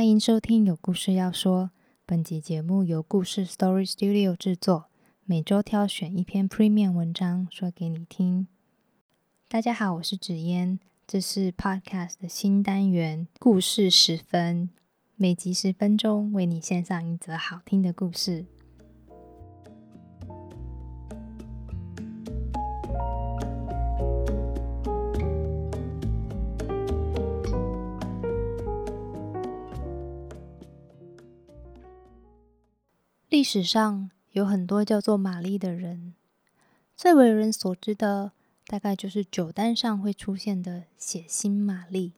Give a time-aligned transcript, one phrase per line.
[0.00, 1.64] 欢迎收听《有故事要说》。
[2.06, 4.86] 本集节目由故事 Story Studio 制作，
[5.26, 8.46] 每周挑选一篇 Premium 文章说给你听。
[9.46, 14.70] 大家好，我是紫嫣，这是 Podcast 的新单元“故事十分”，
[15.16, 18.46] 每集十分钟，为你献上一则好听的故事。
[33.40, 36.12] 历史上有很多叫做玛丽的人，
[36.94, 38.32] 最为人所知的
[38.66, 42.12] 大概就是酒单上会出现的血腥玛丽。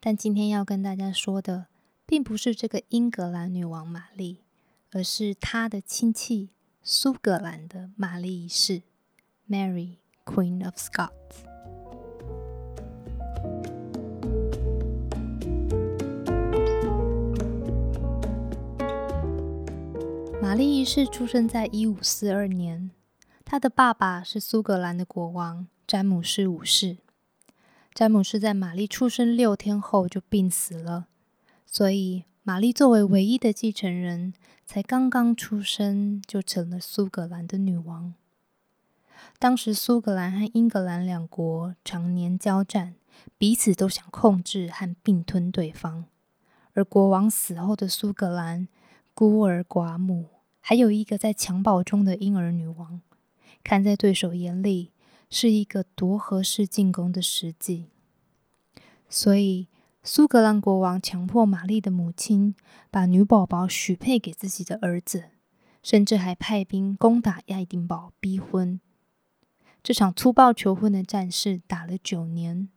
[0.00, 1.66] 但今天要跟大家说的，
[2.06, 4.38] 并不是这个英格兰女王玛丽，
[4.90, 6.48] 而是她的亲戚
[6.82, 8.80] 苏格兰的玛丽一世
[9.50, 11.44] （Mary Queen of Scots）。
[20.40, 22.90] 玛丽一世出生在一五四二年，
[23.44, 26.98] 她的爸爸是苏格兰的国王詹姆士五世。
[27.92, 31.08] 詹姆士在玛丽出生六天后就病死了，
[31.66, 34.32] 所以玛丽作为唯一的继承人，
[34.64, 38.14] 才刚刚出生就成了苏格兰的女王。
[39.40, 42.94] 当时苏格兰和英格兰两国常年交战，
[43.36, 46.04] 彼此都想控制和并吞对方。
[46.74, 48.68] 而国王死后的苏格兰
[49.18, 50.28] 孤儿寡母。
[50.60, 53.00] 还有一个在襁褓中的婴儿女王，
[53.64, 54.92] 看在对手眼里
[55.28, 57.86] 是一个多合适进攻的时机，
[59.08, 59.66] 所以
[60.04, 62.54] 苏格兰国王强迫玛丽的母亲
[62.92, 65.24] 把女宝宝许配给自己的儿子，
[65.82, 68.80] 甚至还派兵攻打爱丁堡逼婚。
[69.82, 72.68] 这场粗暴求婚的战事打了九年，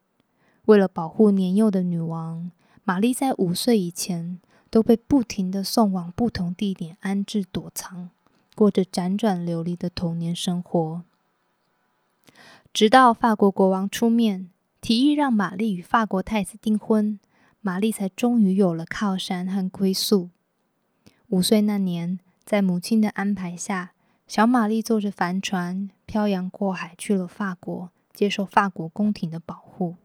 [0.65, 2.49] 为了保护年幼的女王，
[2.83, 4.39] 玛丽在五岁以前。
[4.71, 8.09] 都被不停的送往不同地点安置躲藏，
[8.55, 11.03] 过着辗转流离的童年生活。
[12.73, 14.49] 直到法国国王出面
[14.79, 17.19] 提议让玛丽与法国太子订婚，
[17.59, 20.29] 玛丽才终于有了靠山和归宿。
[21.27, 23.91] 五岁那年，在母亲的安排下，
[24.25, 29.97] 小玛丽坐着帆船漂洋过海去了法国，接受法国宫廷的保护。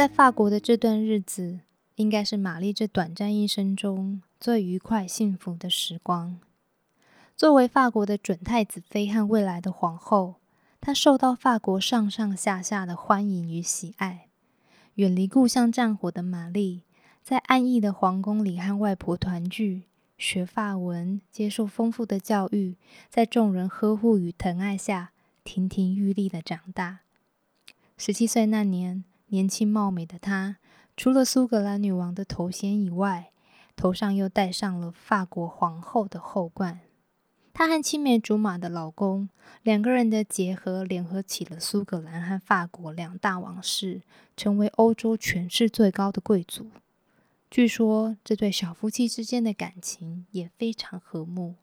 [0.00, 1.60] 在法国的这段日子，
[1.96, 6.40] 应该是玛丽这短暂一生中最愉快、幸福的时光。
[7.36, 10.36] 作为法国的准太子妃和未来的皇后，
[10.80, 14.28] 她受到法国上上下下的欢迎与喜爱。
[14.94, 16.80] 远离故乡战火的玛丽，
[17.22, 19.82] 在安逸的皇宫里和外婆团聚，
[20.16, 22.76] 学法文，接受丰富的教育，
[23.10, 25.12] 在众人呵护与疼爱下，
[25.44, 27.00] 亭亭玉立的长大。
[27.98, 29.04] 十七岁那年。
[29.30, 30.58] 年轻貌美的她，
[30.96, 33.30] 除了苏格兰女王的头衔以外，
[33.74, 36.80] 头上又戴上了法国皇后的后冠。
[37.52, 39.28] 她和青梅竹马的老公
[39.62, 44.02] 两个人的结合，联合起了苏格兰和法国两大王室，
[44.36, 46.70] 成为欧洲权势最高的贵族。
[47.50, 51.54] 据说这对小夫妻之间的感情也非常和睦。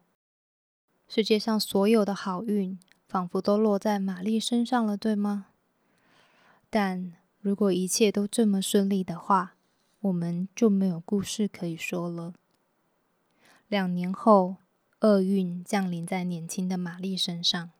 [1.06, 5.46] 世界上所有的好运，仿佛都落在玛丽身上了，对吗？
[6.70, 7.12] 但。
[7.40, 9.54] 如果一切都这么顺利的话，
[10.00, 12.34] 我们就没有故事可以说了。
[13.68, 14.56] 两年后，
[15.00, 17.70] 厄运降临在年轻的玛丽身上。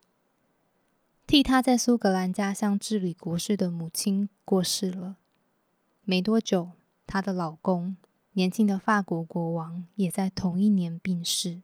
[1.27, 5.17] 替她在苏格兰家乡治理国事的母亲过世了。
[6.05, 6.71] 没多久，
[7.07, 7.97] 她的老公，
[8.33, 11.63] 年轻的法国国王，也在同一年病逝。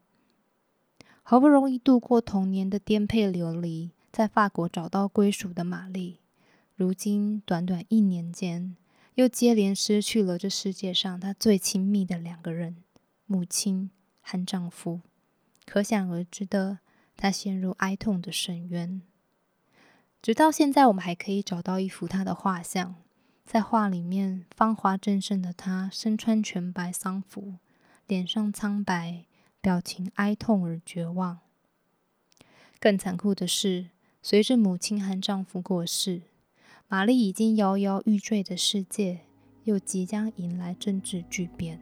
[1.22, 6.18] 好不容易度过童年的颠沛流离，在法国找到归属的玛丽。
[6.76, 8.76] 如今，短短一年间，
[9.14, 12.82] 又接连失去了这世界上她最亲密的两个人——
[13.26, 15.00] 母亲和丈夫。
[15.64, 16.80] 可想而知的，
[17.16, 19.00] 她陷入哀痛的深渊。
[20.20, 22.96] 直到现在，我们还可以找到一幅她的画像，
[23.44, 27.58] 在画里面，芳华正盛的她身穿全白丧服，
[28.08, 29.26] 脸上苍白，
[29.60, 31.38] 表情哀痛而绝望。
[32.80, 36.22] 更残酷的是，随着母亲和丈夫过世。
[36.86, 39.20] 玛丽已经摇摇欲坠的世界，
[39.64, 41.80] 又即将迎来政治巨变。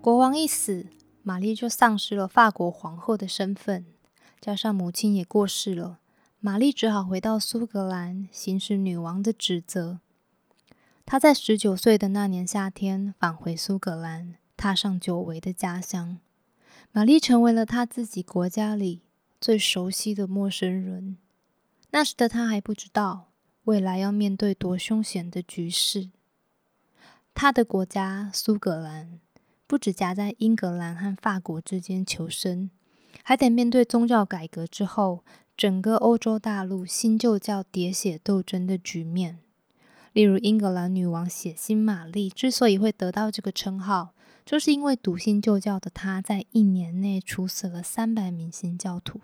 [0.00, 0.86] 国王一死，
[1.22, 3.84] 玛丽就丧失了法国皇后的身份，
[4.40, 5.98] 加上母亲也过世了，
[6.38, 9.98] 玛丽只好回到苏格兰，行使女王的职责。
[11.06, 16.18] 他在十九岁的那年夏天返回苏格兰，踏上久违的家乡。
[16.90, 19.02] 玛丽成为了他自己国家里
[19.40, 21.16] 最熟悉的陌生人。
[21.92, 23.28] 那时的他还不知道
[23.64, 26.10] 未来要面对多凶险的局势。
[27.32, 29.20] 他的国家苏格兰
[29.68, 32.68] 不止夹在英格兰和法国之间求生，
[33.22, 35.22] 还得面对宗教改革之后
[35.56, 39.38] 整个欧洲大陆新旧教喋血斗争的局面。
[40.16, 44.14] 例如，英格兰女王血腥玛丽之所以会得到这个称号，
[44.46, 49.20] 就是因为笃信旧教的她在一年内处死了三百名新教徒。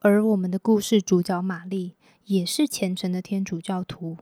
[0.00, 1.94] 而我们的故事主角玛丽
[2.26, 4.18] 也是虔诚的天主教徒，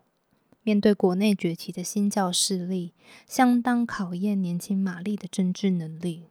[0.62, 2.92] 面对国内崛起的新教势力，
[3.26, 6.26] 相当考验年轻玛丽的政治能力。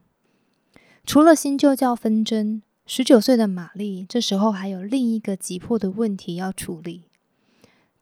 [1.05, 7.03] 除了新旧教纷争，十九岁的玛丽这时候还有另一个急迫的问题要处理。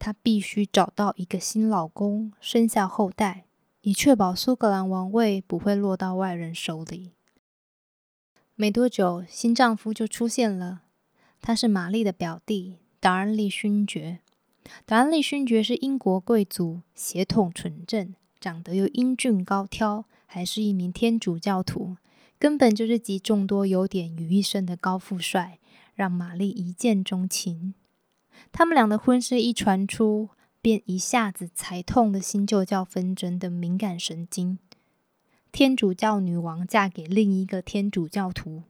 [0.05, 3.45] 她必须找到一个新老公，生下后代，
[3.81, 7.13] 以确保苏格兰王位不会落到外人手里。
[8.53, 10.83] 没多久，新丈夫就出现了。
[11.41, 14.19] 他是玛丽的表弟达恩利勋爵。
[14.85, 21.97] 达恩利勋爵是英国贵族，血统纯正，长得又英俊高挑，还是一名天主教徒，
[22.37, 25.57] 根本就是集众多优点于一身的高富帅，
[25.95, 27.73] 让玛丽一见钟情。
[28.51, 30.29] 他们俩的婚事一传出，
[30.61, 34.59] 便一下子踩痛了新旧教纷争的敏感神经。
[35.51, 38.63] 天主教女王嫁给另一个天主教徒，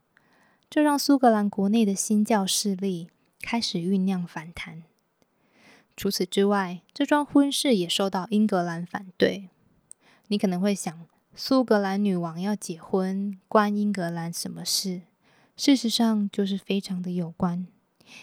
[0.70, 3.08] 这让苏格兰国内的新教势力
[3.40, 4.84] 开始酝酿反弹。
[5.96, 9.48] 除此之外，这桩婚事也受到英格兰反对。
[10.28, 15.02] 你可能会想，苏格兰女王要结婚，关英格兰什么事？
[15.56, 17.66] 事实上，就是非常的有关。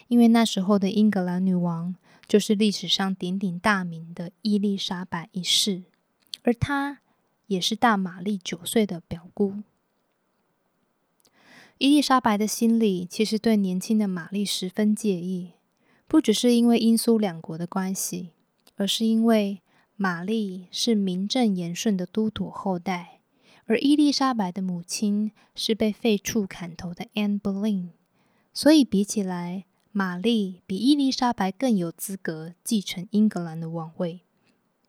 [0.07, 1.95] 因为那时候的英格兰女王
[2.27, 5.83] 就是历史上鼎鼎大名的伊丽莎白一世，
[6.43, 6.99] 而她
[7.47, 9.63] 也是大玛丽九岁的表姑。
[11.77, 15.51] 伊丽莎白的心里其实对年轻的玛丽十分介意，
[16.07, 18.29] 不只是因为英苏两国的关系，
[18.75, 19.61] 而是因为
[19.97, 23.19] 玛丽是名正言顺的都铎后代，
[23.65, 27.89] 而伊丽莎白的母亲是被废黜砍头的 Anne Boleyn，
[28.53, 29.65] 所以比起来。
[29.95, 34.21] 玛丽比伊丽莎白更有资格继承英格兰的王位，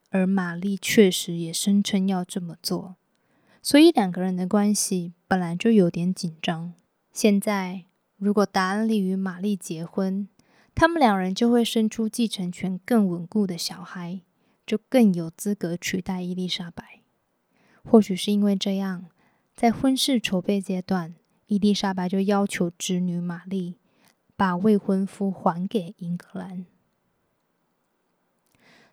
[0.08, 2.96] 而玛丽确实也声称要这么做，
[3.60, 6.72] 所以两个人的关系本来就有点紧张。
[7.12, 7.84] 现在，
[8.16, 10.26] 如果达恩利与玛丽结婚，
[10.74, 14.22] 他们两人就会生出继承权更稳固的小孩，
[14.64, 17.00] 就更有资格取代伊丽莎白。
[17.84, 19.10] 或许是因为这样，
[19.54, 21.14] 在婚事筹备阶段，
[21.48, 23.76] 伊丽莎白就要求侄女玛丽。
[24.36, 26.66] 把未婚夫还给英格兰，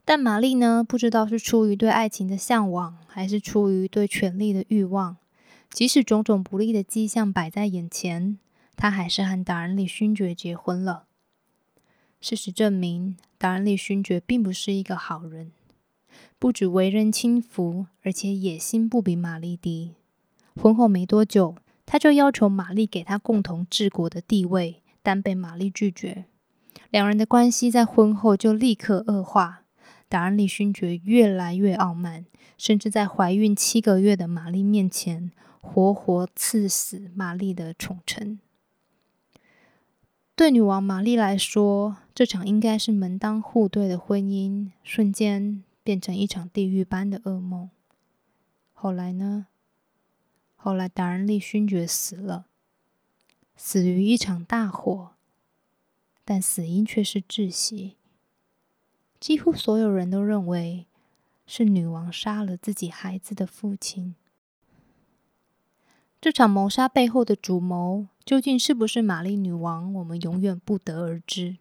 [0.05, 0.83] 但玛丽呢？
[0.83, 5.17] 不知道是出于对爱情的向往，还是出于对权力的欲望。
[5.71, 8.37] 即使种种不利的迹象摆在眼前，
[8.75, 11.05] 她还是和达恩利勋爵结婚了。
[12.19, 15.51] 事实证明，达恩利勋爵并不是一个好人，
[16.37, 19.95] 不止为人轻浮，而且野心不比玛丽低。
[20.61, 21.55] 婚后没多久，
[21.85, 24.83] 他就要求玛丽给他共同治国的地位。
[25.03, 26.25] 但被玛丽拒绝，
[26.89, 29.63] 两人的关系在婚后就立刻恶化。
[30.07, 32.25] 达恩利勋爵越来越傲慢，
[32.57, 35.31] 甚至在怀孕七个月的玛丽面前，
[35.61, 38.39] 活活刺死玛丽的宠臣。
[40.35, 47.69] 对女王玛丽来说，这场应该是门当户对的婚姻，瞬间变成一场地狱般的噩梦。
[48.73, 49.47] 后来呢？
[50.55, 52.47] 后来达恩利勋爵死了。
[53.63, 55.11] 死于一场大火，
[56.25, 57.95] 但死因却是窒息。
[59.19, 60.87] 几乎所有人都认为
[61.45, 64.15] 是女王杀了自己孩子的父亲。
[66.19, 71.57] 这场谋杀背后的主谋究竟是不是玛丽女王，我们永远不得而知。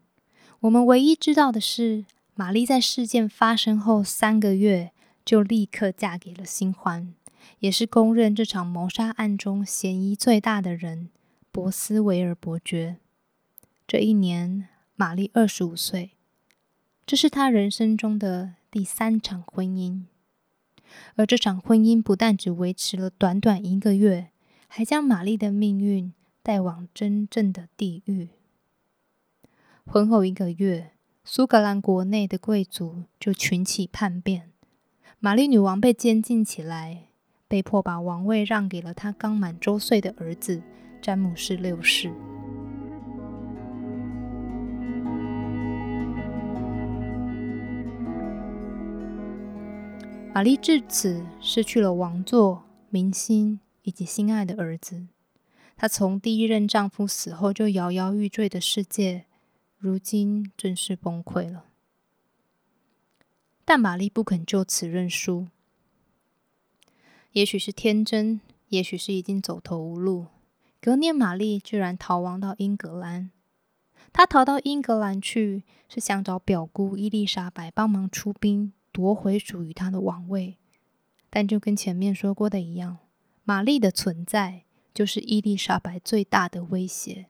[0.60, 4.92] 我们唯一知道的是，玛丽在事件发生后三个月
[5.22, 7.12] 就立刻嫁给了新欢，
[7.58, 11.10] 也是公认这场谋杀案中嫌疑最大的人。
[11.52, 12.98] 博斯维尔伯爵，
[13.84, 16.12] 这一年，玛丽二十五岁，
[17.04, 20.02] 这是她人生中的第三场婚姻。
[21.16, 24.28] 而这场婚姻不但只维持了短短一个月，
[24.68, 26.12] 还将玛丽的命运
[26.44, 28.28] 带往真正的地狱。
[29.84, 30.92] 婚后一个月，
[31.24, 34.52] 苏格兰国内的贵族就群起叛变，
[35.18, 37.08] 玛丽女王被监禁起来，
[37.48, 40.62] 被迫把王位让给了她刚满周岁的儿子。
[41.00, 42.12] 詹姆士六世。
[50.32, 55.08] 玛丽至此失去了王座、明星以及心爱的儿子。
[55.76, 59.24] 她从第一任丈夫死后就摇摇欲坠的世界，
[59.76, 61.64] 如今正式崩溃了。
[63.64, 65.48] 但玛丽不肯就此认输。
[67.32, 70.26] 也许是天真，也许是已经走投无路。
[70.82, 73.30] 隔年，玛丽居然逃亡到英格兰。
[74.14, 80.56] 她逃到英格兰去，是想找表姑伊丽莎白帮忙出兵，夺回属于她的王位。
[81.28, 82.96] 但就跟前面说过的一样，
[83.44, 87.26] 玛丽的存在就是伊丽莎白最大的威胁。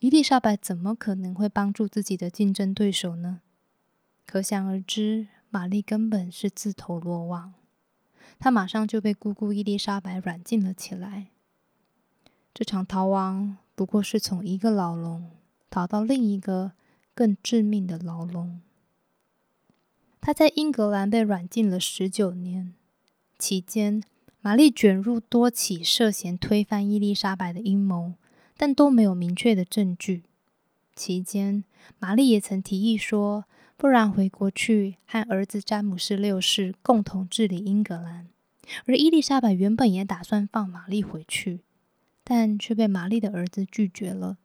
[0.00, 3.40] 伊丽莎白怎么可能会帮助自己的竞争对手呢？
[4.26, 7.54] 可想而知，玛丽根本是自投罗网。
[8.40, 11.28] 她马上就被姑姑伊丽莎白软禁了起来。
[12.52, 15.30] 这场逃亡不过是从一个牢笼
[15.70, 16.72] 逃到另一个
[17.14, 18.60] 更致命的牢笼。
[20.20, 22.74] 他在英格兰被软禁了十九年，
[23.38, 24.02] 期间
[24.40, 28.14] 玛丽卷入多起涉嫌推翻伊丽莎白的阴谋，
[28.56, 30.24] 但都没有明确的证据。
[30.94, 31.64] 期间，
[31.98, 33.44] 玛丽也曾提议说。
[33.76, 38.28] 不然回国去和儿子詹姆士六世共同治理英格兰，
[38.84, 41.60] 而伊丽莎白原本也打算放玛丽回去，
[42.32, 44.38] 但却被玛丽的儿子拒绝了。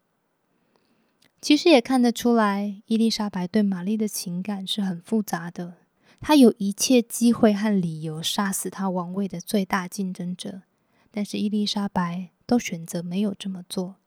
[1.40, 5.76] 其实也看得出来，伊丽莎白对玛丽的情感是很复杂的。
[6.20, 10.64] 她有一切机会和理由杀死她王位的最大竞争者，
[11.12, 13.98] 但是伊丽莎白都选择没有这么做，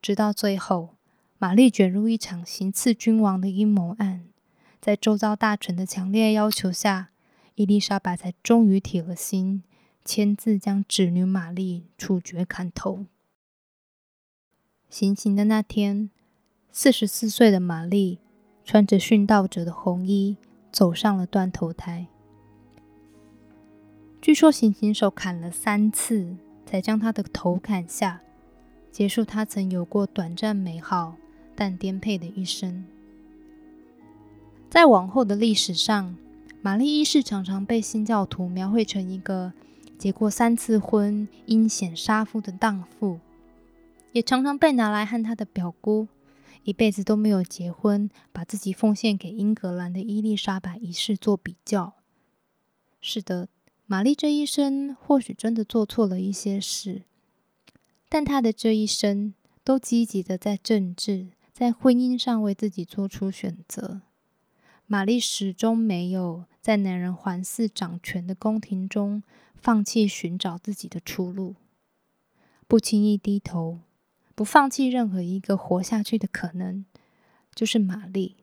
[0.00, 0.94] 直到最后，
[1.36, 4.24] 玛丽卷入一场行刺君王的阴谋案。
[4.80, 7.10] 在周遭大臣的强烈要求下，
[7.56, 9.62] 伊丽莎白才终于铁了心，
[10.06, 13.06] 签字将侄女玛丽处决砍头。
[14.88, 16.10] 行刑的那天，
[16.70, 18.20] 四十四岁的玛丽
[18.64, 20.36] 穿着殉道者的红衣，
[20.70, 22.06] 走上了断头台。
[24.22, 28.20] 据说行刑手砍了三次，才将她的头砍下，
[28.92, 31.16] 结束她曾有过短暂美好
[31.56, 32.84] 但颠沛的一生。
[34.70, 36.16] 在往后的历史上，
[36.62, 39.52] 玛丽一世常常被新教徒描绘成一个
[39.98, 43.18] 结过三次婚、阴险杀夫的荡妇，
[44.12, 46.08] 也常常被拿来和她的表姑
[46.64, 51.94] 一辈子都没有结婚、把自己奉献给英格兰的伊丽莎白一世做比较。
[53.00, 53.48] 是的，
[53.86, 57.02] 玛丽这一生或许真的做错了一些事，
[58.08, 64.02] 但她的这一生都积极的在政治、在婚姻上为自己做出选择。
[64.88, 69.24] 玛丽始终没有在男人环伺掌权的宫廷中
[69.56, 71.56] 放弃寻找自己的出路，
[72.68, 73.80] 不轻易低头，
[74.36, 76.86] 不放弃任何一个活下去的可能，
[77.52, 78.36] 就是玛丽，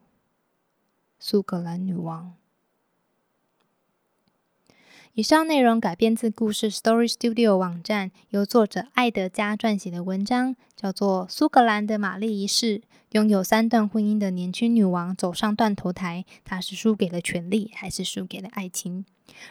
[1.18, 2.36] 苏格兰女王。
[5.15, 12.79] 以上内容改编自故事 Story Studio 网站，由作者艾德加撰写的文章，叫做《苏格兰的玛丽一世》。
[13.12, 19.05] 拥有三段婚姻的年轻女王走上断头台，她是输给了权力，还是输给了爱情？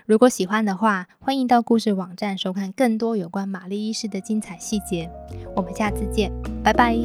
[0.04, 5.08] 如果喜欢的话，欢迎到故事网站收看更多有关玛丽一世的精彩细节。
[5.54, 6.32] 我们下次见，
[6.64, 6.98] 拜拜。